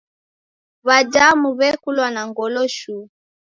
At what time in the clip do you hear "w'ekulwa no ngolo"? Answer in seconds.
1.57-2.61